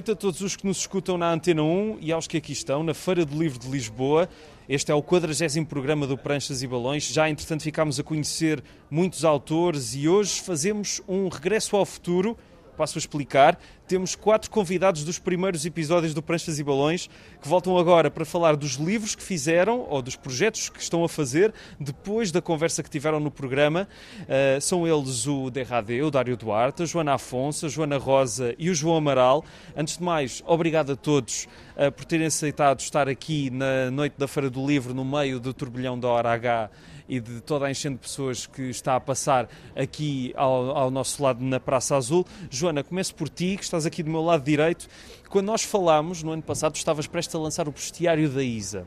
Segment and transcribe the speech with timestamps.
[0.00, 2.82] noite a todos os que nos escutam na Antena 1 e aos que aqui estão,
[2.82, 4.30] na Feira do Livro de Lisboa.
[4.66, 7.04] Este é o 40 programa do Pranchas e Balões.
[7.04, 12.34] Já, entretanto, ficámos a conhecer muitos autores e hoje fazemos um regresso ao futuro
[12.80, 13.60] passo a explicar.
[13.90, 17.10] Temos quatro convidados dos primeiros episódios do Pranchas e Balões
[17.42, 21.08] que voltam agora para falar dos livros que fizeram ou dos projetos que estão a
[21.08, 23.88] fazer depois da conversa que tiveram no programa.
[24.20, 28.70] Uh, são eles o Derrade, o Dário Duarte, a Joana Afonso, a Joana Rosa e
[28.70, 29.44] o João Amaral.
[29.76, 34.28] Antes de mais, obrigado a todos uh, por terem aceitado estar aqui na noite da
[34.28, 36.70] Feira do Livro, no meio do turbilhão da hora H
[37.10, 41.20] e de toda a enchente de pessoas que está a passar aqui ao, ao nosso
[41.20, 42.24] lado na Praça Azul.
[42.48, 44.88] Joana, começo por ti, que estás aqui do meu lado direito.
[45.28, 48.86] Quando nós falámos no ano passado, estavas prestes a lançar o bestiário da Isa.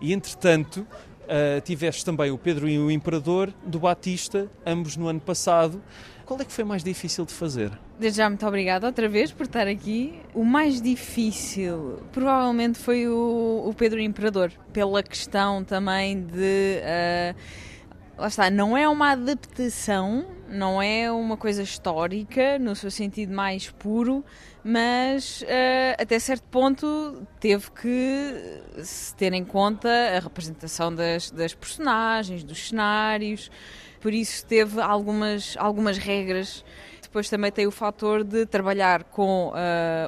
[0.00, 0.86] E entretanto,
[1.30, 5.82] uh, tiveste também o Pedro e o Imperador do Batista, ambos no ano passado.
[6.24, 7.72] Qual é que foi mais difícil de fazer?
[7.98, 10.14] Desde já, muito obrigada outra vez por estar aqui.
[10.32, 16.80] O mais difícil provavelmente foi o, o Pedro Imperador, pela questão também de.
[16.80, 17.34] Uh,
[18.16, 23.70] lá está, não é uma adaptação, não é uma coisa histórica, no seu sentido mais
[23.70, 24.24] puro,
[24.62, 31.54] mas uh, até certo ponto teve que se ter em conta a representação das, das
[31.54, 33.50] personagens, dos cenários
[34.00, 36.64] por isso teve algumas, algumas regras.
[37.10, 39.52] Depois também tem o fator de trabalhar com uh,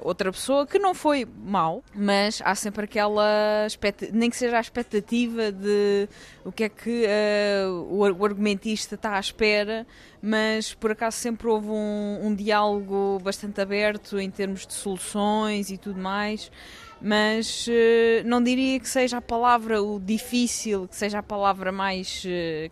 [0.05, 3.67] outra pessoa que não foi mal, mas há sempre aquela
[4.13, 6.09] nem que seja a expectativa de
[6.45, 9.85] o que é que uh, o, argumentista está à espera,
[10.23, 15.77] mas por acaso sempre houve um, um diálogo bastante aberto em termos de soluções e
[15.77, 16.53] tudo mais
[17.05, 22.23] mas uh, não diria que seja a palavra o difícil, que seja a palavra mais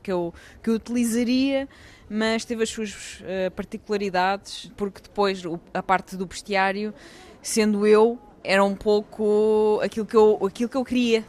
[0.05, 1.69] que, eu, que eu utilizaria,
[2.13, 5.41] mas teve as suas uh, particularidades, porque depois
[5.73, 6.93] a parte do bestiário,
[7.41, 11.25] sendo eu, era um pouco aquilo que eu, aquilo que eu queria.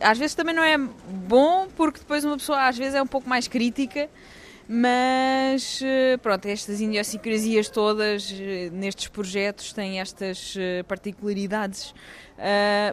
[0.00, 3.28] Às vezes também não é bom, porque depois uma pessoa às vezes é um pouco
[3.28, 4.10] mais crítica,
[4.68, 5.80] mas
[6.22, 8.30] pronto, estas idiosincrasias todas
[8.72, 10.54] nestes projetos têm estas
[10.86, 11.94] particularidades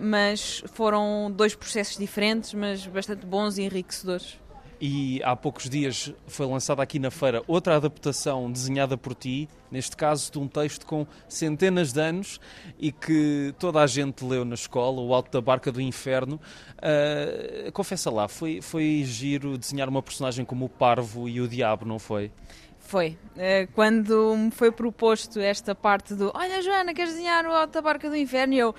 [0.02, 4.40] mas foram dois processos diferentes, mas bastante bons e enriquecedores.
[4.88, 9.98] E há poucos dias foi lançada aqui na feira outra adaptação desenhada por ti, neste
[9.98, 12.40] caso de um texto com centenas de anos
[12.78, 16.40] e que toda a gente leu na escola, O Alto da Barca do Inferno.
[16.78, 21.84] Uh, confessa lá, foi, foi giro desenhar uma personagem como o Parvo e o Diabo,
[21.84, 22.32] não foi?
[22.78, 23.18] Foi.
[23.36, 27.82] Uh, quando me foi proposto esta parte do Olha, Joana, queres desenhar o Alto da
[27.82, 28.54] Barca do Inferno?
[28.54, 28.76] E eu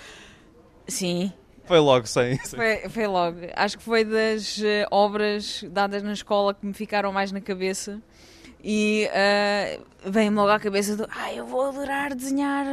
[0.87, 1.33] Sim.
[1.67, 2.39] Foi logo, sim.
[2.39, 3.39] Foi, foi logo.
[3.55, 8.01] Acho que foi das uh, obras dadas na escola que me ficaram mais na cabeça.
[8.63, 12.65] E uh, vem-me logo à cabeça do ah, eu vou adorar desenhar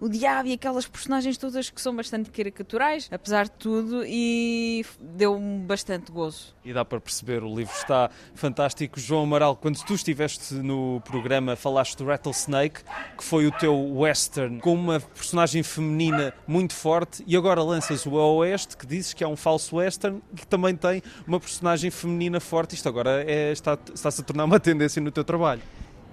[0.00, 5.58] o diabo e aquelas personagens todas que são bastante caricaturais, apesar de tudo, e deu-me
[5.58, 6.54] bastante gozo.
[6.64, 8.98] E dá para perceber, o livro está fantástico.
[8.98, 12.82] João Amaral, quando tu estiveste no programa, falaste do Rattlesnake,
[13.16, 18.12] que foi o teu western, com uma personagem feminina muito forte, e agora lanças o
[18.12, 22.74] Oeste, que dizes que é um falso western, que também tem uma personagem feminina forte.
[22.74, 25.62] Isto agora é, está, está-se a tornar uma tendência no teu trabalho.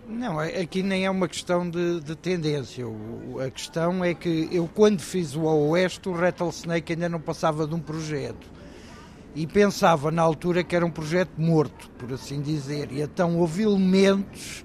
[0.08, 2.86] Não, é, aqui nem é uma questão de, de tendência.
[2.88, 7.66] O, a questão é que eu, quando fiz o Oeste, o Rattlesnake ainda não passava
[7.66, 8.52] de um projeto.
[9.36, 12.92] E pensava na altura que era um projeto morto, por assim dizer.
[12.92, 14.64] E então houve elementos,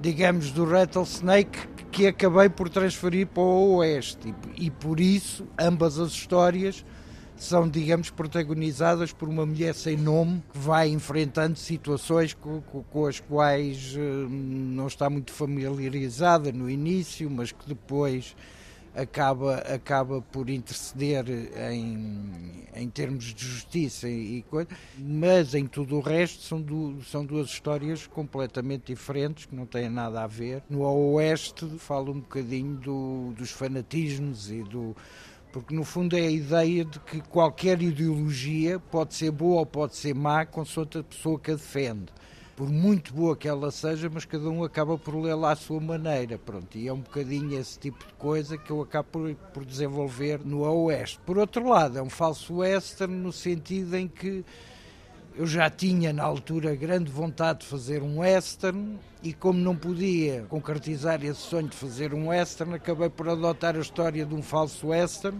[0.00, 1.58] digamos, do Rattlesnake
[1.90, 4.34] que acabei por transferir para o Oeste.
[4.56, 6.84] E, e por isso, ambas as histórias
[7.36, 13.20] são, digamos, protagonizadas por uma mulher sem nome que vai enfrentando situações com, com, as
[13.20, 18.34] quais eh, não está muito familiarizada no início, mas que depois
[18.96, 21.26] acaba, acaba por interceder
[21.70, 27.24] em, em termos de justiça e coisa, mas em tudo o resto são, du, são
[27.24, 30.62] duas histórias completamente diferentes que não têm nada a ver.
[30.70, 30.80] No
[31.12, 34.96] Oeste falo um bocadinho do, dos fanatismos e do
[35.56, 39.96] porque no fundo é a ideia de que qualquer ideologia pode ser boa ou pode
[39.96, 42.12] ser má, consoante a pessoa que a defende.
[42.54, 46.36] Por muito boa que ela seja, mas cada um acaba por lê-la à sua maneira.
[46.36, 50.44] Pronto, e é um bocadinho esse tipo de coisa que eu acabo por, por desenvolver
[50.44, 51.18] no Oeste.
[51.24, 54.44] Por outro lado, é um falso western no sentido em que
[55.38, 60.46] eu já tinha na altura grande vontade de fazer um western e como não podia
[60.48, 64.88] concretizar esse sonho de fazer um western, acabei por adotar a história de um falso
[64.88, 65.38] western,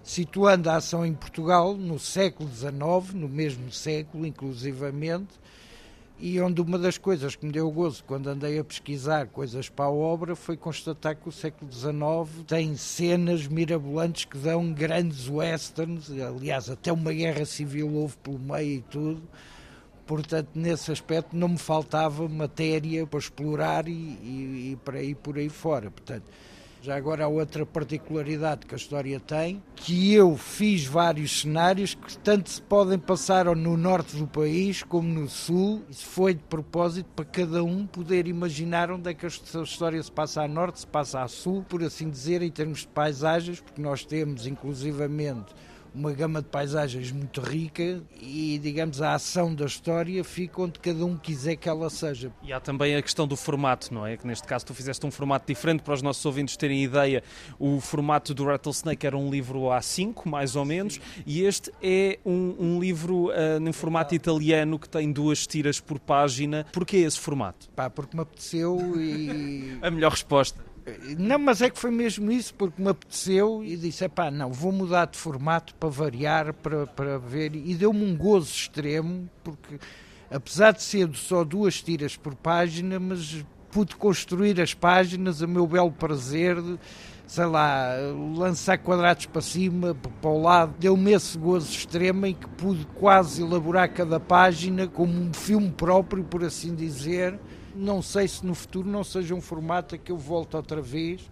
[0.00, 5.34] situando a ação em Portugal no século XIX, no mesmo século inclusivamente,
[6.18, 9.84] e onde uma das coisas que me deu gozo quando andei a pesquisar coisas para
[9.84, 16.10] a obra foi constatar que o século XIX tem cenas mirabolantes que dão grandes westerns,
[16.10, 19.22] aliás, até uma guerra civil houve pelo meio e tudo.
[20.06, 25.36] Portanto, nesse aspecto não me faltava matéria para explorar e, e, e para ir por
[25.36, 25.90] aí fora.
[25.90, 26.24] Portanto,
[26.82, 32.16] já agora há outra particularidade que a história tem, que eu fiz vários cenários que
[32.18, 35.82] tanto se podem passar no norte do país como no sul.
[35.90, 40.12] Isso foi de propósito para cada um poder imaginar onde é que a história se
[40.12, 43.80] passa a norte, se passa a sul, por assim dizer, em termos de paisagens, porque
[43.82, 45.54] nós temos inclusivamente
[45.96, 51.04] uma gama de paisagens muito rica e, digamos, a ação da história fica onde cada
[51.06, 52.30] um quiser que ela seja.
[52.42, 54.16] E há também a questão do formato, não é?
[54.18, 57.22] Que neste caso tu fizeste um formato diferente para os nossos ouvintes terem ideia.
[57.58, 61.00] O formato do Rattlesnake era um livro A5, mais ou menos, Sim.
[61.24, 65.98] e este é um, um livro uh, em formato italiano que tem duas tiras por
[65.98, 66.66] página.
[66.72, 67.70] Porquê esse formato?
[67.70, 69.78] Pá, porque me apeteceu e.
[69.80, 70.75] a melhor resposta.
[71.18, 74.70] Não, mas é que foi mesmo isso, porque me apeteceu e disse: pá, não, vou
[74.70, 77.56] mudar de formato para variar, para, para ver.
[77.56, 79.78] E deu-me um gozo extremo, porque
[80.30, 85.66] apesar de ser só duas tiras por página, mas pude construir as páginas a meu
[85.66, 86.56] belo prazer.
[87.26, 87.90] Sei lá,
[88.36, 93.42] lançar quadrados para cima, para o lado, deu-me esse gozo extremo em que pude quase
[93.42, 97.36] elaborar cada página como um filme próprio, por assim dizer
[97.76, 101.30] não sei se no futuro não seja um formato a que eu volto outra vez,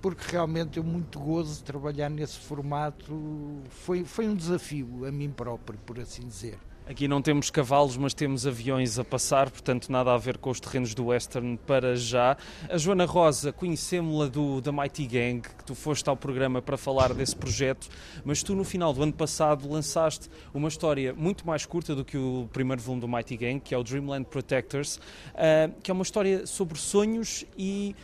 [0.00, 3.62] porque realmente eu muito gozo de trabalhar nesse formato.
[3.70, 6.58] Foi, foi um desafio a mim próprio, por assim dizer.
[6.88, 10.58] Aqui não temos cavalos, mas temos aviões a passar, portanto nada a ver com os
[10.58, 12.34] terrenos do Western para já.
[12.66, 17.12] A Joana Rosa, conhecemos-la do da Mighty Gang, que tu foste ao programa para falar
[17.12, 17.90] desse projeto,
[18.24, 22.16] mas tu no final do ano passado lançaste uma história muito mais curta do que
[22.16, 26.02] o primeiro volume do Mighty Gang, que é o Dreamland Protectors, uh, que é uma
[26.02, 27.94] história sobre sonhos e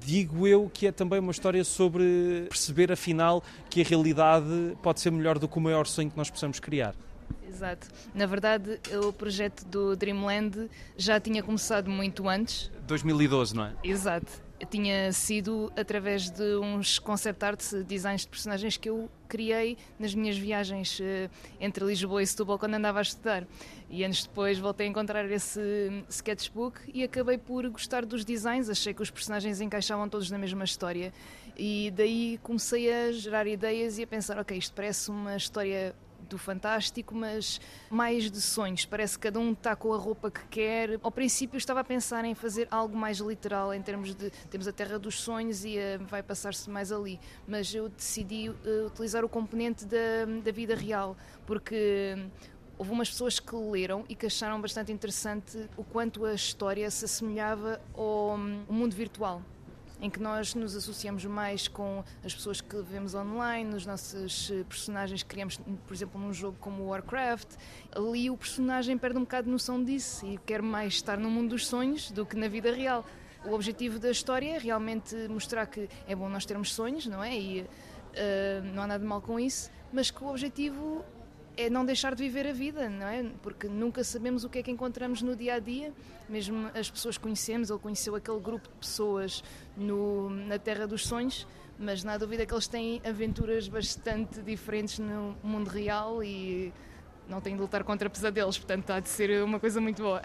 [0.00, 5.12] digo eu que é também uma história sobre perceber afinal que a realidade pode ser
[5.12, 6.94] melhor do que o maior sonho que nós possamos criar.
[7.46, 7.88] Exato.
[8.14, 12.70] Na verdade, o projeto do Dreamland já tinha começado muito antes.
[12.86, 13.72] 2012, não é?
[13.84, 14.32] Exato.
[14.70, 20.36] Tinha sido através de uns concept arts, designs de personagens que eu criei nas minhas
[20.36, 23.46] viagens eh, entre Lisboa e Setúbal quando andava a estudar.
[23.88, 28.92] E anos depois voltei a encontrar esse sketchbook e acabei por gostar dos designs, achei
[28.92, 31.12] que os personagens encaixavam todos na mesma história.
[31.56, 35.94] E daí comecei a gerar ideias e a pensar, ok, isto parece uma história
[36.30, 37.60] do fantástico, mas
[37.90, 38.86] mais de sonhos.
[38.86, 40.98] Parece que cada um está com a roupa que quer.
[41.02, 44.72] Ao princípio estava a pensar em fazer algo mais literal, em termos de temos a
[44.72, 47.20] Terra dos Sonhos e uh, vai passar-se mais ali.
[47.46, 51.16] Mas eu decidi uh, utilizar o componente da, da vida real,
[51.46, 52.16] porque
[52.78, 57.04] houve umas pessoas que leram e que acharam bastante interessante o quanto a história se
[57.04, 59.42] assemelhava ao, ao mundo virtual
[60.00, 64.64] em que nós nos associamos mais com as pessoas que vemos online, os nossos eh,
[64.68, 67.48] personagens que criamos, por exemplo, num jogo como Warcraft.
[67.92, 71.50] Ali o personagem perde um bocado de noção disso e quer mais estar no mundo
[71.50, 73.04] dos sonhos do que na vida real.
[73.44, 77.38] O objetivo da história é realmente mostrar que é bom nós termos sonhos, não é?
[77.38, 77.66] E uh,
[78.74, 81.04] não há nada de mal com isso, mas que o objetivo
[81.60, 83.24] é não deixar de viver a vida, não é?
[83.42, 85.92] Porque nunca sabemos o que é que encontramos no dia a dia.
[86.28, 89.42] Mesmo as pessoas conhecemos, ele conheceu aquele grupo de pessoas
[89.76, 91.46] no, na Terra dos Sonhos,
[91.78, 96.72] mas na dúvida que eles têm aventuras bastante diferentes no mundo real e
[97.30, 100.20] não tem de lutar contra pesadelos, portanto há de ser uma coisa muito boa.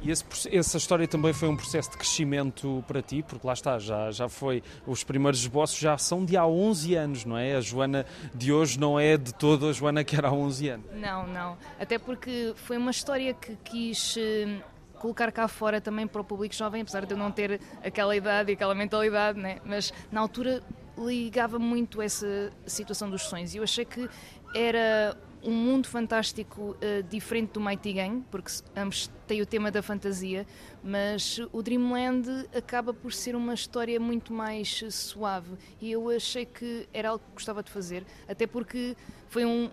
[0.00, 3.78] E esse, essa história também foi um processo de crescimento para ti, porque lá está,
[3.78, 7.56] já, já foi, os primeiros esboços já são de há 11 anos, não é?
[7.56, 10.86] A Joana de hoje não é de todo a Joana que era há 11 anos.
[10.94, 14.60] Não, não, até porque foi uma história que quis eh,
[14.98, 18.52] colocar cá fora também para o público jovem, apesar de eu não ter aquela idade
[18.52, 19.58] e aquela mentalidade, né?
[19.64, 20.62] mas na altura
[20.96, 24.08] ligava muito essa situação dos sonhos e eu achei que
[24.54, 29.82] era um mundo fantástico uh, diferente do Mighty Gang, porque ambos têm o tema da
[29.82, 30.46] fantasia,
[30.82, 36.88] mas o Dreamland acaba por ser uma história muito mais suave e eu achei que
[36.92, 38.96] era algo que gostava de fazer, até porque
[39.28, 39.70] foi um,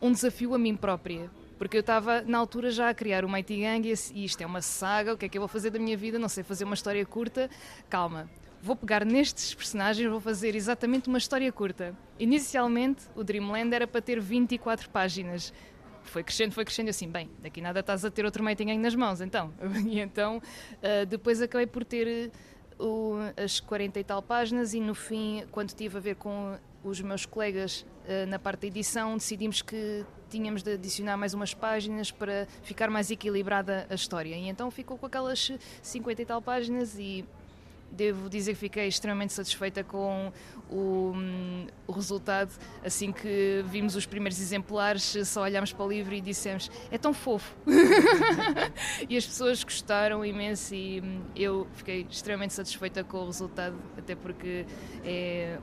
[0.00, 1.30] um desafio a mim própria.
[1.56, 4.60] Porque eu estava na altura já a criar o Mighty Gang e isto é uma
[4.60, 6.18] saga, o que é que eu vou fazer da minha vida?
[6.18, 7.48] Não sei fazer uma história curta.
[7.88, 8.28] Calma,
[8.64, 11.94] vou pegar nestes personagens, vou fazer exatamente uma história curta.
[12.18, 15.52] Inicialmente, o Dreamland era para ter 24 páginas.
[16.02, 18.94] Foi crescendo, foi crescendo assim, bem, daqui nada estás a ter outro Mating Gang nas
[18.94, 19.52] mãos, então.
[19.86, 22.32] E então, uh, depois acabei por ter
[22.78, 27.02] uh, as 40 e tal páginas e no fim, quando tive a ver com os
[27.02, 32.10] meus colegas uh, na parte da edição decidimos que tínhamos de adicionar mais umas páginas
[32.10, 34.34] para ficar mais equilibrada a história.
[34.34, 35.52] E então ficou com aquelas
[35.82, 37.26] 50 e tal páginas e
[37.94, 40.32] devo dizer que fiquei extremamente satisfeita com
[40.68, 41.12] o,
[41.86, 42.52] o, resultado.
[42.84, 47.14] Assim que vimos os primeiros exemplares, só olhámos para o livro e dissemos: é tão
[47.14, 47.54] fofo.
[49.08, 51.02] e as pessoas gostaram imenso e
[51.34, 54.66] eu fiquei extremamente satisfeita com o resultado, até porque
[55.04, 55.58] é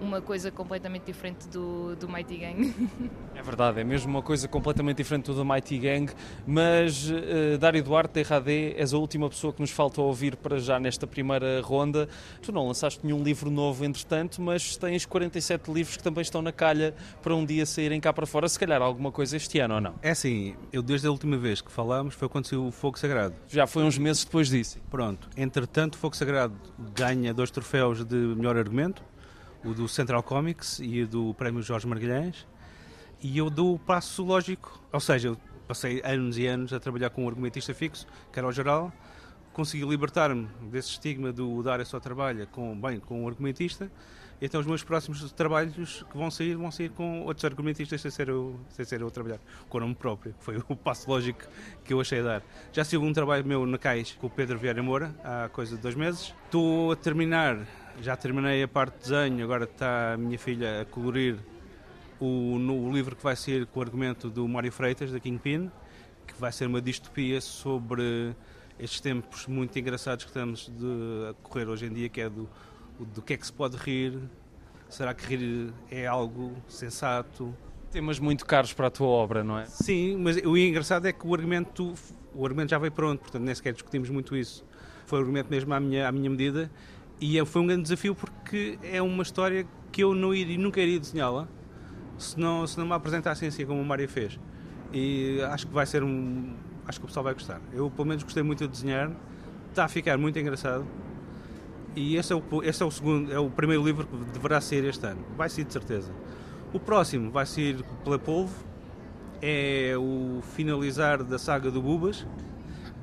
[0.00, 2.74] uma coisa completamente diferente do, do Mighty Gang.
[3.32, 6.12] É verdade, é mesmo uma coisa completamente diferente do Mighty Gang,
[6.46, 10.58] mas uh, Dário Duarte da RAD és a última pessoa que nos falta ouvir para
[10.58, 12.06] já nesta primeira ronda.
[12.42, 16.52] Tu não lançaste nenhum livro novo, entretanto, mas tens 47 livros que também estão na
[16.52, 19.80] calha para um dia saírem cá para fora, se calhar alguma coisa este ano ou
[19.80, 19.94] não?
[20.02, 23.34] É assim, eu desde a última vez que falámos foi quando saiu o Fogo Sagrado.
[23.48, 24.78] Já foi uns meses depois disso.
[24.90, 26.54] Pronto, entretanto o Fogo Sagrado
[26.94, 29.02] ganha dois troféus de melhor argumento,
[29.64, 32.46] o do Central Comics e o do Prémio Jorge Marguilhães,
[33.22, 35.36] e eu dou o passo lógico, ou seja, eu
[35.68, 38.92] passei anos e anos a trabalhar com um argumentista fixo, que era o geral,
[39.52, 43.90] consegui libertar-me desse estigma do dar só trabalho com, bem, com um argumentista,
[44.42, 48.30] então os meus próximos trabalhos que vão sair, vão sair com outros argumentistas sem ser
[48.30, 49.38] eu, sem ser eu a trabalhar,
[49.68, 51.44] com o nome próprio, que foi o passo lógico
[51.84, 52.42] que eu achei a dar.
[52.72, 55.82] Já saiu um trabalho meu na CAIS com o Pedro Vieira Moura, há coisa de
[55.82, 56.34] dois meses.
[56.46, 57.66] Estou a terminar
[58.02, 61.36] já terminei a parte de desenho, agora está a minha filha a colorir
[62.18, 65.70] o, no, livro que vai ser com o argumento do Mário Freitas, da Kingpin,
[66.26, 68.34] que vai ser uma distopia sobre
[68.78, 72.48] estes tempos muito engraçados que estamos de, a correr hoje em dia, que é do,
[72.98, 74.18] do que é que se pode rir,
[74.88, 77.54] será que rir é algo sensato?
[77.90, 79.66] Temas muito caros para a tua obra, não é?
[79.66, 81.92] Sim, mas o engraçado é que o argumento,
[82.34, 84.64] o argumento já veio pronto, portanto nem sequer discutimos muito isso.
[85.04, 86.70] Foi o argumento mesmo à minha, à minha medida
[87.20, 90.80] e é, foi um grande desafio porque é uma história que eu não iria, nunca
[90.80, 91.46] iria desenhá-la
[92.16, 94.38] se não, se não me apresentassem assim como o Mário fez.
[94.92, 96.54] E acho que vai ser um.
[96.86, 97.60] Acho que o pessoal vai gostar.
[97.72, 99.10] Eu, pelo menos, gostei muito de desenhar,
[99.68, 100.86] está a ficar muito engraçado.
[101.94, 104.84] E esse é o, esse é o segundo, é o primeiro livro que deverá ser
[104.84, 105.24] este ano.
[105.36, 106.12] Vai ser de certeza.
[106.72, 108.64] O próximo vai ser pela Polvo,
[109.42, 112.26] é o finalizar da saga do Bubas.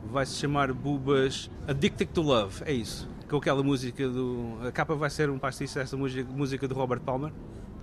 [0.10, 4.58] Vai se chamar Bubas Addicted to Love, é isso com aquela música do.
[4.66, 7.32] A capa vai ser um pastiço dessa música, música do Robert Palmer.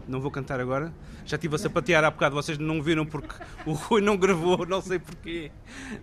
[0.07, 0.93] Não vou cantar agora.
[1.25, 3.35] Já estive a sapatear há bocado, vocês não viram porque
[3.65, 5.51] o Rui não gravou, não sei porquê.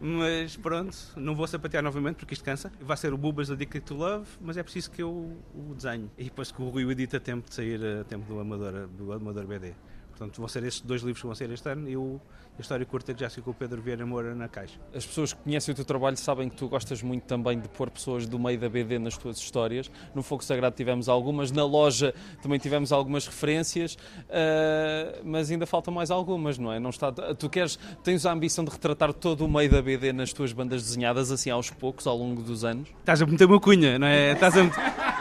[0.02, 2.72] Mas pronto, não vou sapatear novamente porque isto cansa.
[2.82, 6.10] Vai ser o Bubas Addicted to Love, mas é preciso que eu o desenhe.
[6.18, 9.14] E depois que o Rui edita a tempo de sair a tempo do Amador, do
[9.14, 9.74] Amador BD.
[10.22, 12.22] Portanto, vão ser estes dois livros que vão ser este ano e o,
[12.56, 14.78] a história curta que já ficou o Pedro Vieira Moura na caixa.
[14.94, 17.90] As pessoas que conhecem o teu trabalho sabem que tu gostas muito também de pôr
[17.90, 19.90] pessoas do meio da BD nas tuas histórias.
[20.14, 25.92] No Fogo Sagrado tivemos algumas, na loja também tivemos algumas referências, uh, mas ainda faltam
[25.92, 26.80] mais algumas, não é?
[26.80, 30.32] Não está, tu queres, tens a ambição de retratar todo o meio da BD nas
[30.32, 32.90] tuas bandas desenhadas, assim aos poucos, ao longo dos anos?
[33.00, 34.34] Estás a meter uma cunha, não é?
[34.34, 35.21] Estás a meter...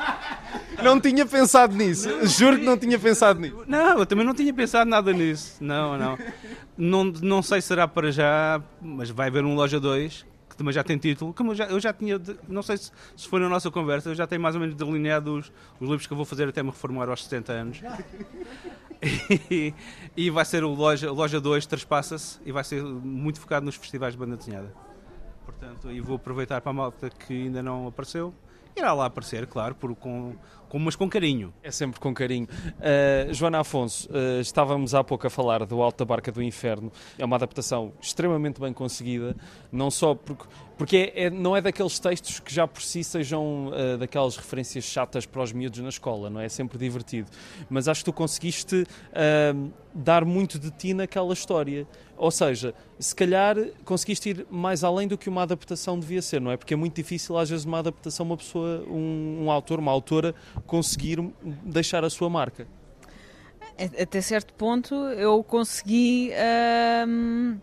[0.83, 2.09] Não tinha pensado nisso.
[2.27, 3.65] Juro que não tinha pensado nisso.
[3.67, 5.57] Não, eu também não tinha pensado nada nisso.
[5.61, 6.19] Não, não.
[6.77, 10.73] Não, não sei se será para já, mas vai haver um Loja 2 que também
[10.73, 11.33] já tem título.
[11.33, 14.15] Como eu já, eu já tinha, não sei se, se foi na nossa conversa, eu
[14.15, 16.71] já tenho mais ou menos delineado os, os livros que eu vou fazer até me
[16.71, 17.81] reformar aos 70 anos.
[19.51, 19.73] E,
[20.15, 24.13] e vai ser o Loja, Loja 2, Traspassa-se, e vai ser muito focado nos festivais
[24.13, 24.71] de banda desenhada.
[25.47, 28.35] Portanto, e vou aproveitar para a malta que ainda não apareceu
[28.77, 30.35] irá lá aparecer, claro, por, com,
[30.71, 31.53] com, mas com carinho.
[31.63, 32.49] É sempre com carinho.
[32.79, 36.91] Uh, Joana Afonso, uh, estávamos há pouco a falar do Alto da Barca do Inferno.
[37.19, 39.37] É uma adaptação extremamente bem conseguida,
[39.71, 40.45] não só porque,
[40.79, 44.85] porque é, é, não é daqueles textos que já por si sejam uh, daquelas referências
[44.85, 46.47] chatas para os miúdos na escola, não é?
[46.47, 47.29] É sempre divertido.
[47.69, 48.87] Mas acho que tu conseguiste
[49.95, 51.87] dar muito de ti naquela história.
[52.17, 56.51] Ou seja, se calhar conseguiste ir mais além do que uma adaptação devia ser, não
[56.51, 56.57] é?
[56.57, 60.35] Porque é muito difícil, às vezes, uma adaptação, uma pessoa, um, um autor, uma autora,
[60.67, 61.19] conseguir
[61.65, 62.67] deixar a sua marca.
[63.99, 66.31] Até certo ponto, eu consegui.
[67.09, 67.57] Hum,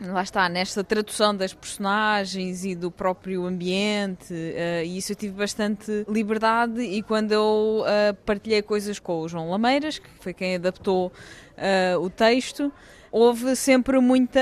[0.00, 5.34] lá está, nesta tradução das personagens e do próprio ambiente, uh, e isso eu tive
[5.34, 6.80] bastante liberdade.
[6.80, 12.00] E quando eu uh, partilhei coisas com o João Lameiras, que foi quem adaptou uh,
[12.00, 12.72] o texto,
[13.12, 14.40] houve sempre muita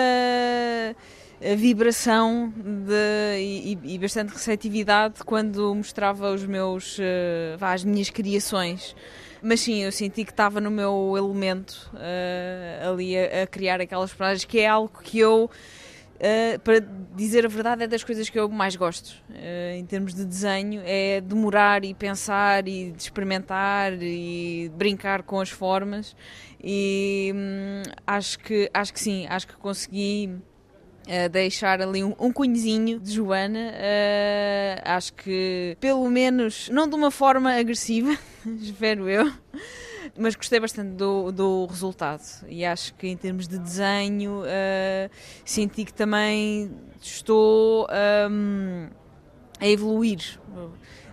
[1.56, 7.02] vibração de, e, e, bastante receptividade quando mostrava os meus, uh,
[7.60, 8.94] as minhas criações.
[9.42, 14.10] Mas sim, eu senti que estava no meu elemento uh, ali a, a, criar aquelas
[14.10, 15.50] personagens, que é algo que eu
[16.20, 16.80] Uh, para
[17.16, 19.16] dizer a verdade, é das coisas que eu mais gosto
[19.74, 20.82] em termos de desenho.
[20.84, 26.14] É demorar e pensar e experimentar e brincar com as formas.
[26.62, 30.38] E hum, acho, que, acho que sim, acho que consegui
[31.06, 33.72] uh, deixar ali um, um cunhozinho de Joana.
[34.84, 38.16] acho que, pelo menos, não de uma forma agressiva,
[38.60, 39.30] espero eu
[40.18, 45.10] mas gostei bastante do, do resultado e acho que em termos de desenho uh,
[45.44, 47.86] senti que também estou
[48.30, 48.88] um,
[49.58, 50.38] a evoluir.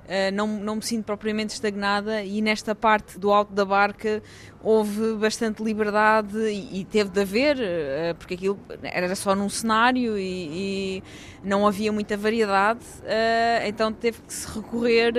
[0.07, 4.23] Uh, não, não me sinto propriamente estagnada e nesta parte do alto da barca
[4.63, 10.17] houve bastante liberdade e, e teve de haver, uh, porque aquilo era só num cenário
[10.17, 11.03] e, e
[11.43, 15.13] não havia muita variedade, uh, então teve que se recorrer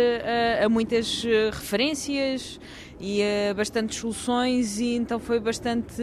[0.64, 2.58] a muitas referências
[3.00, 6.02] e uh, bastantes soluções e então foi bastante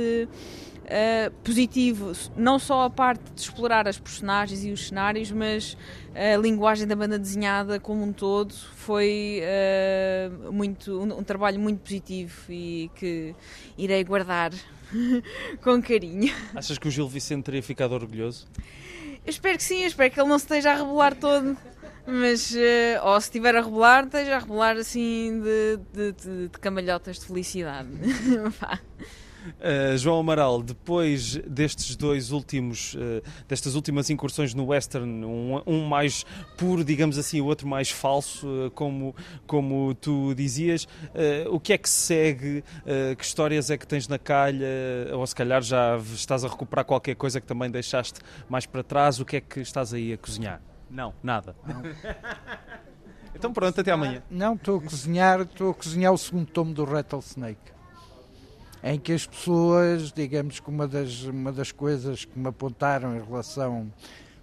[0.85, 5.77] uh, positivo, não só a parte de explorar as personagens e os cenários, mas
[6.15, 11.79] a linguagem da banda desenhada como um todo foi uh, muito, um, um, trabalho muito
[11.81, 13.35] positivo e que
[13.77, 14.51] irei guardar
[15.61, 16.33] com carinho.
[16.55, 18.47] Achas que o Gil Vicente teria ficado orgulhoso?
[19.25, 21.57] Eu espero que sim, eu espero que ele não se esteja a rebolar todo
[22.07, 26.59] mas, uh, ou se estiver a rebolar, esteja a rebolar assim de, de, de, de
[26.59, 27.89] camalhotas de felicidade.
[29.45, 35.85] Uh, João Amaral, depois destes dois últimos, uh, destas últimas incursões no western, um, um,
[35.85, 36.25] mais
[36.57, 40.87] puro, digamos assim, o outro mais falso, uh, como, como tu dizias,
[41.49, 42.63] o que é que segue?
[43.17, 44.67] que histórias é que tens na calha?
[45.13, 49.19] Ou se calhar já estás a recuperar qualquer coisa que também deixaste mais para trás?
[49.19, 50.61] O que é que estás aí a cozinhar?
[50.89, 51.55] Não, nada.
[51.65, 51.81] Não.
[53.35, 54.23] então pronto, até amanhã.
[54.29, 57.74] Não, estou a cozinhar, estou a cozinhar o segundo tomo do Rattlesnake.
[58.87, 63.23] Em que as pessoas, digamos que uma das, uma das coisas que me apontaram em
[63.23, 63.91] relação.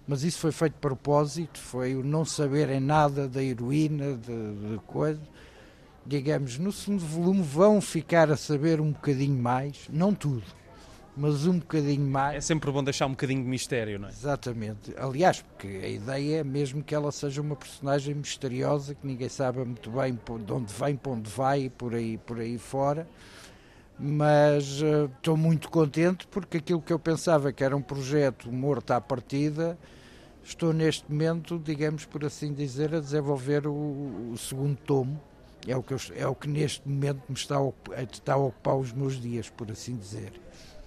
[0.05, 4.79] Mas isso foi feito de propósito, foi o não saberem nada da heroína, de, de
[4.85, 5.21] coisa.
[6.05, 10.43] Digamos, no segundo volume vão ficar a saber um bocadinho mais, não tudo
[11.15, 12.37] mas um bocadinho mais.
[12.37, 14.11] É sempre bom deixar um bocadinho de mistério, não é?
[14.11, 14.93] Exatamente.
[14.97, 19.59] Aliás, porque a ideia é mesmo que ela seja uma personagem misteriosa, que ninguém sabe
[19.59, 23.07] muito bem de onde vem, para onde vai e por aí, por aí fora.
[23.99, 28.91] Mas uh, estou muito contente porque aquilo que eu pensava que era um projeto morto
[28.91, 29.77] à partida,
[30.43, 35.21] estou neste momento, digamos por assim dizer, a desenvolver o, o segundo tomo.
[35.65, 38.75] É o, que eu, é o que neste momento me está a, está a ocupar
[38.75, 40.33] os meus dias, por assim dizer.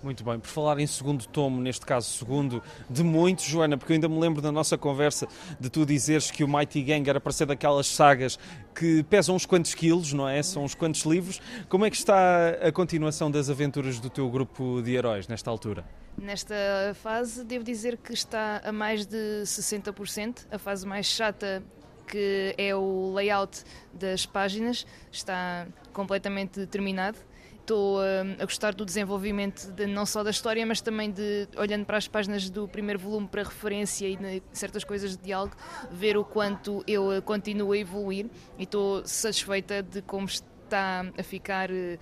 [0.07, 3.95] Muito bem, por falar em segundo tomo, neste caso segundo de muitos, Joana, porque eu
[3.95, 5.27] ainda me lembro da nossa conversa
[5.59, 8.39] de tu dizeres que o Mighty Gang era para ser daquelas sagas
[8.73, 10.41] que pesam uns quantos quilos, não é?
[10.45, 11.43] São uns quantos livros.
[11.69, 15.85] Como é que está a continuação das aventuras do teu grupo de heróis nesta altura?
[16.17, 16.55] Nesta
[17.03, 20.47] fase, devo dizer que está a mais de 60%.
[20.53, 21.65] A fase mais chata
[22.07, 27.19] que é o layout das páginas, está completamente terminado
[27.67, 31.85] estou hum, a gostar do desenvolvimento de, não só da história, mas também de, olhando
[31.85, 35.57] para as páginas do primeiro volume para referência e de certas coisas de diálogo,
[35.91, 38.27] ver o quanto eu eh, continuo a evoluir
[38.57, 41.99] e estou satisfeita de como está está a ficar uh,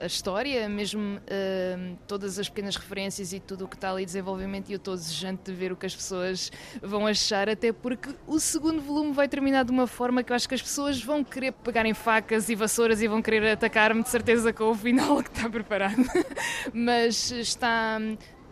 [0.00, 4.68] a história, mesmo uh, todas as pequenas referências e tudo o que está ali desenvolvimento,
[4.68, 6.50] e eu estou desejante de ver o que as pessoas
[6.82, 10.48] vão achar, até porque o segundo volume vai terminar de uma forma que eu acho
[10.48, 14.08] que as pessoas vão querer pegar em facas e vassouras e vão querer atacar-me de
[14.08, 16.02] certeza com o final que está preparado.
[16.72, 17.98] Mas está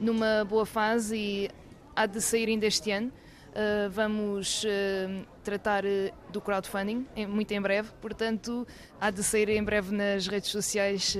[0.00, 1.50] numa boa fase e
[1.94, 3.12] há de sair ainda este ano.
[3.58, 8.64] Uh, vamos uh, tratar uh, do crowdfunding em, muito em breve, portanto,
[9.00, 11.18] há de sair em breve nas redes sociais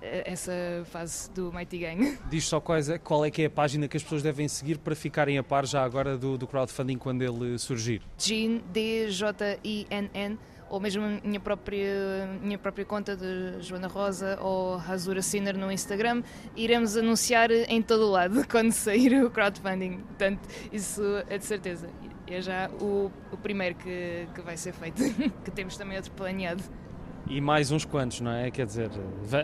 [0.00, 0.52] essa
[0.84, 2.18] fase do Mighty Gang.
[2.30, 4.78] Diz só qual é, qual é que é a página que as pessoas devem seguir
[4.78, 8.02] para ficarem a par já agora do, do crowdfunding quando ele surgir.
[8.18, 15.22] Jean, D-J-I-N-N ou mesmo a minha própria, minha própria conta de Joana Rosa ou Razura
[15.22, 16.22] Sinner no Instagram,
[16.56, 19.98] iremos anunciar em todo o lado quando sair o crowdfunding.
[19.98, 20.40] Portanto,
[20.72, 21.88] isso é de certeza.
[22.26, 25.02] É já o, o primeiro que, que vai ser feito,
[25.44, 26.62] que temos também outro planeado
[27.26, 28.50] e mais uns quantos, não é?
[28.50, 28.90] Quer dizer,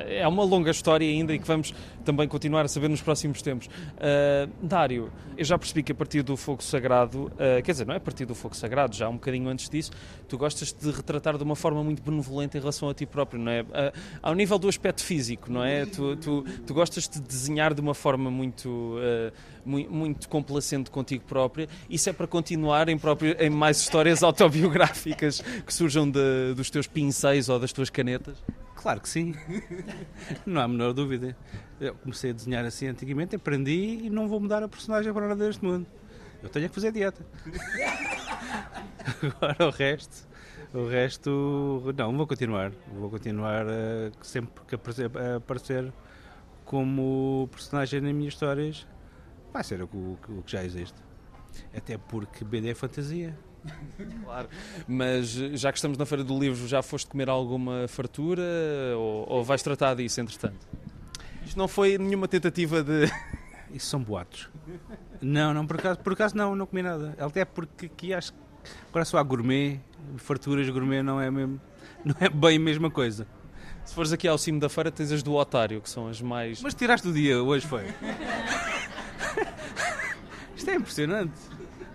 [0.08, 3.66] é uma longa história ainda e que vamos também continuar a saber nos próximos tempos.
[3.66, 7.94] Uh, Dário, eu já percebi que a partir do Fogo Sagrado, uh, quer dizer, não
[7.94, 9.90] é a partir do Fogo Sagrado, já um bocadinho antes disso,
[10.28, 13.52] tu gostas de retratar de uma forma muito benevolente em relação a ti próprio, não
[13.52, 13.62] é?
[13.62, 13.66] Uh,
[14.22, 15.86] ao nível do aspecto físico, não é?
[15.86, 18.96] Tu, tu, tu gostas de desenhar de uma forma muito,
[19.64, 21.68] muito, complacente contigo própria.
[21.88, 26.86] Isso é para continuar em, próprio, em mais histórias autobiográficas que surjam de, dos teus
[26.86, 28.42] pincéis ou das tuas canetas?
[28.74, 29.34] Claro que sim.
[30.46, 31.36] não há a menor dúvida.
[31.80, 35.46] Eu comecei a desenhar assim antigamente, aprendi e não vou mudar a personagem para nada
[35.46, 35.86] deste mundo.
[36.42, 37.24] Eu tenho que fazer dieta.
[39.22, 40.26] Agora o resto,
[40.72, 42.72] o resto, não, vou continuar.
[42.94, 45.92] Vou continuar a, sempre que aparecer, aparecer
[46.64, 48.86] como personagem nas minhas histórias,
[49.52, 50.96] vai ser o, o, o que já existe.
[51.74, 53.36] Até porque BD é fantasia.
[54.24, 54.48] Claro,
[54.88, 58.42] mas já que estamos na Feira do Livro, já foste comer alguma fartura
[58.96, 60.66] ou, ou vais tratar disso entretanto?
[61.44, 63.10] Isto não foi nenhuma tentativa de.
[63.74, 64.48] Isso são boatos.
[65.20, 67.14] Não, não, por acaso, por acaso não, não comi nada.
[67.18, 68.38] Até porque aqui acho que
[68.88, 69.80] agora só há gourmet,
[70.16, 71.60] farturas gourmet não é, mesmo,
[72.04, 73.26] não é bem a mesma coisa.
[73.84, 76.62] Se fores aqui ao cimo da feira, tens as do Otário, que são as mais.
[76.62, 77.84] Mas tiraste o dia, hoje foi.
[80.60, 81.32] Isto é impressionante.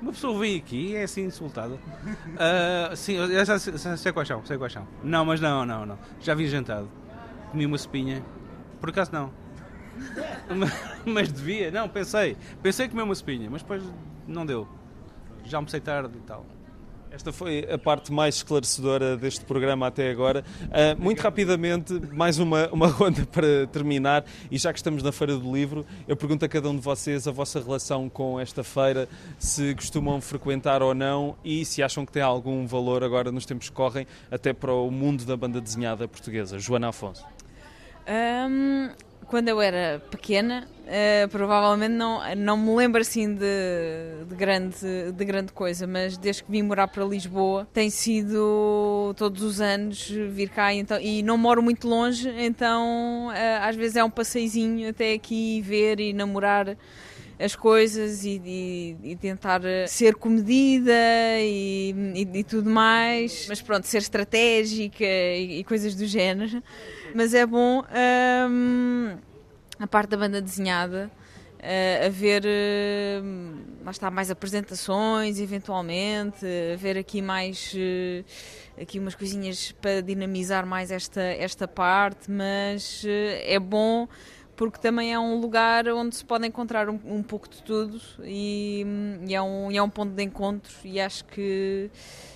[0.02, 1.76] Uma pessoa vem aqui e é assim insultada.
[1.76, 4.88] Uh, sim, eu já sei, sei quais são, sei quais são.
[5.04, 6.00] Não, mas não, não, não.
[6.20, 6.90] Já vi jantado.
[7.52, 8.24] Comi uma espinha.
[8.80, 9.32] Por acaso não.
[11.06, 12.36] mas devia, não, pensei.
[12.64, 13.84] Pensei comer uma espinha, mas depois
[14.28, 14.68] não deu.
[15.44, 16.44] Já almocei tarde e tal.
[17.16, 20.44] Esta foi a parte mais esclarecedora deste programa até agora.
[20.64, 24.26] Uh, muito rapidamente, mais uma, uma ronda para terminar.
[24.52, 27.26] E já que estamos na Feira do Livro, eu pergunto a cada um de vocês
[27.26, 29.08] a vossa relação com esta feira,
[29.40, 33.70] se costumam frequentar ou não e se acham que tem algum valor agora nos tempos
[33.70, 36.60] que correm, até para o mundo da banda desenhada portuguesa.
[36.60, 37.26] Joana Afonso.
[38.06, 38.90] Um,
[39.28, 45.26] quando eu era pequena, uh, provavelmente não, não me lembro assim de, de, grande, de
[45.26, 50.50] grande coisa, mas desde que vim morar para Lisboa, tem sido todos os anos vir
[50.50, 55.14] cá então, e não moro muito longe, então uh, às vezes é um passeizinho até
[55.14, 56.78] aqui ver e namorar
[57.40, 60.94] as coisas e, e, e, tentar ser comedida
[61.40, 61.94] e,
[62.34, 66.64] e, tudo mais, mas pronto, ser estratégica e, coisas do género.
[67.14, 67.84] Mas é bom
[68.50, 69.18] um,
[69.80, 71.12] a parte da banda desenhada.
[71.58, 79.00] Uh, a ver uh, lá está mais apresentações eventualmente a ver aqui mais uh, aqui
[79.00, 84.08] umas coisinhas para dinamizar mais esta esta parte mas é bom
[84.56, 88.86] porque também é um lugar onde se pode encontrar um, um pouco de tudo e,
[89.28, 91.90] e, é um, e é um ponto de encontro e acho que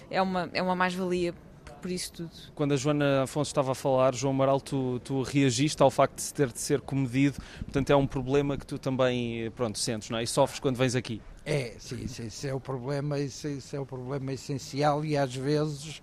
[0.10, 1.34] é uma, é uma mais-valia
[1.80, 2.32] por isso tudo.
[2.54, 6.34] Quando a Joana Afonso estava a falar, João Amaral, tu, tu reagiste ao facto de
[6.34, 10.24] ter de ser comedido, portanto é um problema que tu também pronto, sentes, não é?
[10.24, 11.22] E sofres quando vens aqui.
[11.46, 16.02] É, sim, isso é o problema, isso, isso é o problema essencial e às vezes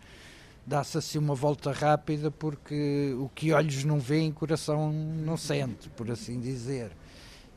[0.67, 6.11] dá-se assim uma volta rápida porque o que olhos não veem, coração não sente, por
[6.11, 6.91] assim dizer.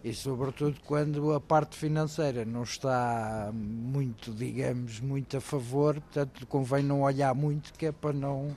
[0.03, 6.83] E sobretudo quando a parte financeira não está muito, digamos, muito a favor, portanto convém
[6.83, 8.55] não olhar muito, que é para não,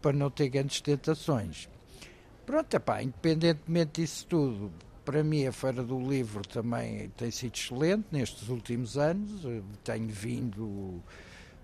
[0.00, 1.68] para não ter grandes tentações.
[2.44, 4.72] Pronto, epá, independentemente disso tudo,
[5.04, 9.42] para mim a Feira do Livro também tem sido excelente nestes últimos anos,
[9.84, 11.00] tenho vindo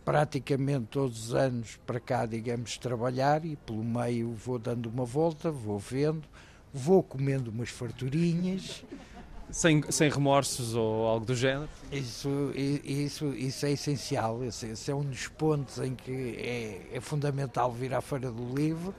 [0.08, 5.50] praticamente todos os anos para cá, digamos, trabalhar e pelo meio vou dando uma volta,
[5.50, 6.22] vou vendo,
[6.72, 8.82] vou comendo umas farturinhas.
[9.50, 11.68] Sem, sem remorsos ou algo do género?
[11.92, 14.42] Isso, isso, isso é essencial.
[14.42, 18.54] Esse, esse é um dos pontos em que é, é fundamental vir à Feira do
[18.54, 18.94] Livro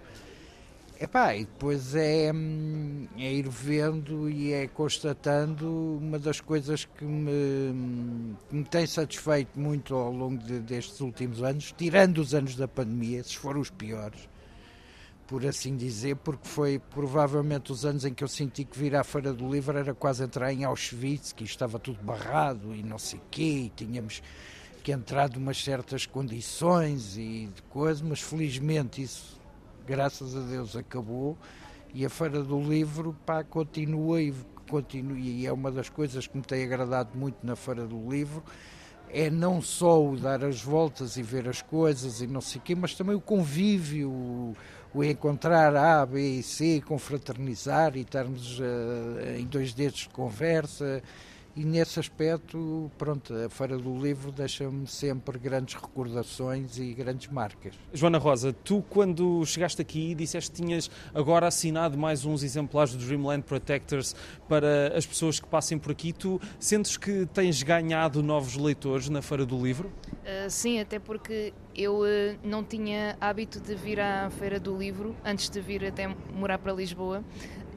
[1.02, 7.06] Epá, e depois é, hum, é ir vendo e é constatando uma das coisas que
[7.06, 12.58] me, que me tem satisfeito muito ao longo de, destes últimos anos, tirando os anos
[12.58, 14.28] da pandemia, esses foram os piores,
[15.26, 19.04] por assim dizer, porque foi provavelmente os anos em que eu senti que vir à
[19.06, 23.22] Feira do Livro era quase entrar em Auschwitz, que estava tudo barrado e não sei
[23.32, 24.22] quê, e tínhamos
[24.84, 29.39] que entrar de umas certas condições e de coisas, mas felizmente isso
[29.86, 31.38] graças a Deus acabou
[31.94, 34.34] e a Feira do Livro pá, continua e
[34.70, 38.44] continua e é uma das coisas que me tem agradado muito na Feira do Livro
[39.12, 42.64] é não só o dar as voltas e ver as coisas e não sei o
[42.64, 44.56] quê, mas também o convívio, o,
[44.94, 48.64] o encontrar A, B e C, confraternizar e estarmos uh,
[49.38, 51.02] em dois dedos de conversa
[51.56, 57.74] e nesse aspecto, pronto, a Feira do Livro deixa-me sempre grandes recordações e grandes marcas.
[57.94, 63.06] Joana Rosa, tu quando chegaste aqui disseste que tinhas agora assinado mais uns exemplares do
[63.06, 64.16] Dreamland Protectors
[64.48, 66.14] para as pessoas que passem por aqui.
[66.14, 69.92] Tu sentes que tens ganhado novos leitores na Feira do Livro?
[70.14, 75.16] Uh, sim, até porque eu uh, não tinha hábito de vir à Feira do Livro
[75.26, 77.24] antes de vir até morar para Lisboa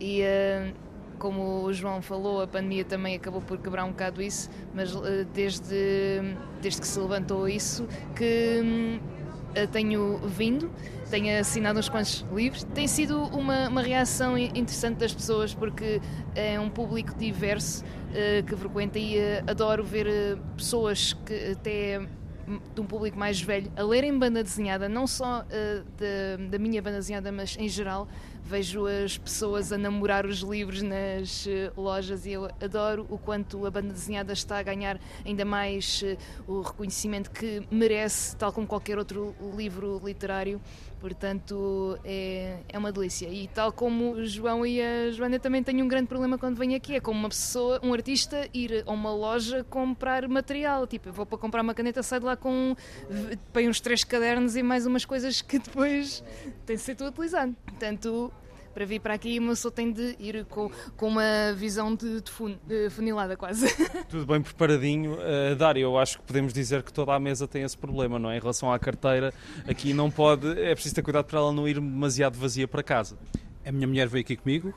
[0.01, 0.92] e uh,
[1.23, 5.25] como o João falou, a pandemia também acabou por quebrar um bocado isso, mas eh,
[5.33, 6.21] desde,
[6.61, 8.99] desde que se levantou isso, que hum,
[9.71, 10.69] tenho vindo,
[11.11, 12.65] tenho assinado uns quantos livros.
[12.75, 16.01] Tem sido uma, uma reação interessante das pessoas porque
[16.35, 22.01] é um público diverso uh, que frequenta e uh, adoro ver pessoas que até
[22.75, 26.97] de um público mais velho a lerem banda desenhada, não só da, da minha banda
[26.97, 28.09] desenhada, mas em geral.
[28.45, 33.65] Vejo as pessoas a namorar os livros nas uh, lojas e eu adoro o quanto
[33.65, 38.67] a banda desenhada está a ganhar ainda mais uh, o reconhecimento que merece, tal como
[38.67, 40.61] qualquer outro livro literário.
[41.03, 43.27] Portanto, é, é uma delícia.
[43.29, 46.77] E tal como o João e a Joana também têm um grande problema quando vêm
[46.77, 50.87] aqui, é como uma pessoa, um artista, ir a uma loja comprar material.
[50.87, 52.77] Tipo, eu vou para comprar uma caneta, saio de lá com
[53.53, 56.23] bem uns três cadernos e mais umas coisas que depois
[56.65, 57.53] tem de ser tudo utilizado.
[57.67, 58.32] Portanto,
[58.73, 62.31] para vir para aqui, uma pessoa tem de ir com, com uma visão de, de,
[62.31, 63.67] fun, de funilada quase.
[64.09, 65.15] Tudo bem preparadinho.
[65.15, 68.31] Uh, Dário, eu acho que podemos dizer que toda a mesa tem esse problema, não
[68.31, 68.37] é?
[68.37, 69.33] Em relação à carteira,
[69.67, 73.17] aqui não pode, é preciso ter cuidado para ela não ir demasiado vazia para casa.
[73.65, 74.75] A minha mulher veio aqui comigo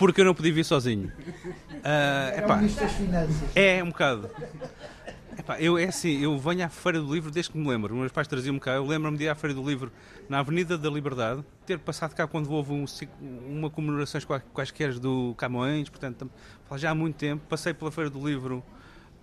[0.00, 1.12] porque eu não podia vir sozinho.
[1.80, 2.58] Uh, epá,
[3.54, 4.30] é, é um bocado.
[5.38, 7.94] Epá, eu, é assim, eu venho à Feira do Livro desde que me lembro.
[7.94, 8.72] Meus pais traziam-me cá.
[8.72, 9.92] Eu lembro-me de ir à Feira do Livro
[10.28, 12.84] na Avenida da Liberdade, ter passado cá quando houve um,
[13.48, 16.30] uma comemorações quaisquer do Camões, portanto,
[16.76, 17.42] já há muito tempo.
[17.48, 18.62] Passei pela Feira do Livro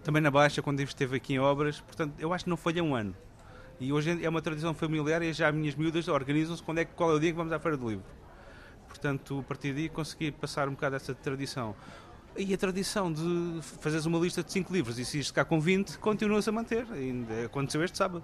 [0.03, 1.81] também na Baixa, quando esteve aqui em obras.
[1.81, 3.15] Portanto, eu acho que não falha um ano.
[3.79, 7.11] E hoje é uma tradição familiar e já as minhas miúdas organizam-se quando é, qual
[7.11, 8.05] é o dia que vamos à Feira do Livro.
[8.87, 11.75] Portanto, a partir daí consegui passar um bocado essa tradição.
[12.37, 15.59] E a tradição de fazeres uma lista de 5 livros e se isto cá com
[15.59, 16.85] 20, continua-se a manter.
[16.91, 18.23] Ainda aconteceu este sábado.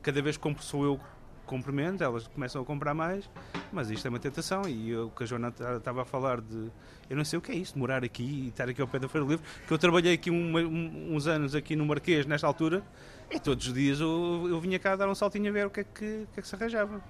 [0.00, 1.00] Cada vez que compro sou eu
[1.44, 3.28] compro menos, elas começam a comprar mais,
[3.72, 4.68] mas isto é uma tentação.
[4.68, 6.70] E o que a Joana estava a falar de.
[7.10, 9.08] Eu não sei o que é isso, morar aqui e estar aqui ao pé da
[9.08, 12.84] Feira do Livro, que eu trabalhei aqui uns anos aqui no Marquês, nesta altura,
[13.30, 15.80] e todos os dias eu, eu vinha cá dar um saltinho a ver o que
[15.80, 17.02] é que, que, é que se arranjava.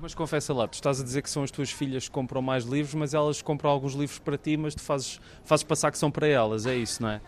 [0.00, 2.64] Mas confessa lá, tu estás a dizer que são as tuas filhas que compram mais
[2.64, 6.10] livros, mas elas compram alguns livros para ti, mas tu fazes, fazes passar que são
[6.10, 7.20] para elas, é isso, não é?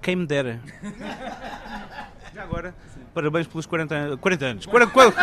[0.00, 0.60] Quem me dera.
[2.34, 3.00] Já agora, Sim.
[3.14, 4.66] parabéns pelos 40, 40 anos.
[4.66, 5.16] 40, 40,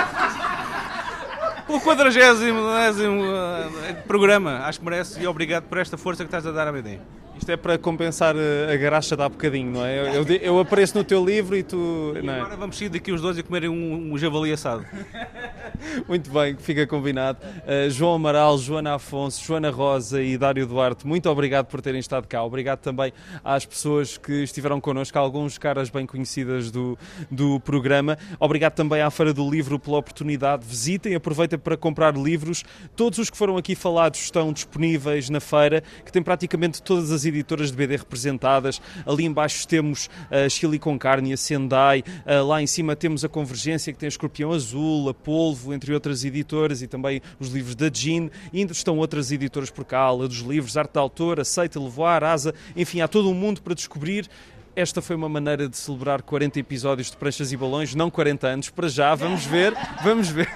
[1.66, 6.52] pelo 40 eh, programa, acho que merece e obrigado por esta força que estás a
[6.52, 7.00] dar à BD.
[7.40, 10.10] Isto é para compensar eh, a graxa de há bocadinho, não é?
[10.10, 12.14] Eu, eu, eu apareço no teu livro e tu.
[12.22, 14.86] E agora vamos sair daqui os dois e comerem um, um javali assado.
[16.08, 17.40] Muito bem, fica combinado.
[17.46, 22.28] Uh, João Amaral, Joana Afonso, Joana Rosa e Dário Duarte, muito obrigado por terem estado
[22.28, 22.44] cá.
[22.44, 26.98] Obrigado também às pessoas que estiveram connosco, alguns caras bem conhecidas do,
[27.32, 28.18] do programa.
[28.40, 30.66] Obrigado também à Feira do Livro pela oportunidade.
[30.66, 32.64] Visitem, aproveitem para comprar livros.
[32.96, 37.26] Todos os que foram aqui falados estão disponíveis na feira, que tem praticamente todas as
[37.30, 38.82] editoras de BD representadas.
[39.06, 42.04] Ali embaixo temos a Chile com Carne, a Sendai.
[42.26, 45.94] Uh, lá em cima temos a Convergência, que tem a Escorpião Azul, a Polvo, entre
[45.94, 48.30] outras editoras, e também os livros da Jean.
[48.52, 52.24] E ainda estão outras editoras por cá, a dos livros, Arte da Autor, Aceita, Levoar,
[52.24, 52.54] Asa.
[52.76, 54.30] Enfim, há todo um mundo para descobrir.
[54.76, 58.70] Esta foi uma maneira de celebrar 40 episódios de Pranchas e Balões, não 40 anos,
[58.70, 59.14] para já.
[59.16, 60.50] Vamos ver, vamos ver.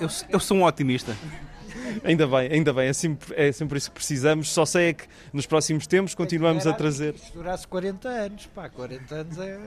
[0.00, 1.16] Eu, eu sou um otimista.
[2.04, 4.50] Ainda bem, ainda bem, é sempre, é sempre isso que precisamos.
[4.50, 7.16] Só sei é que nos próximos tempos continuamos a trazer.
[7.18, 9.58] Se durasse 40 anos, pá, 40 anos é.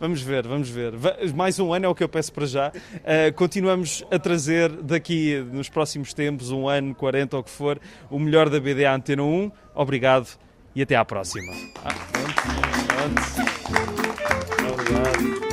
[0.00, 0.92] Vamos ver, vamos ver.
[1.34, 2.68] Mais um ano é o que eu peço para já.
[2.68, 7.80] Uh, continuamos a trazer daqui nos próximos tempos, um ano, 40 ou o que for,
[8.10, 9.50] o melhor da BD Antena 1.
[9.74, 10.28] Obrigado
[10.74, 11.52] e até à próxima.
[11.84, 11.94] Ah,
[13.06, 13.56] antes, antes.
[14.72, 15.45] Obrigado.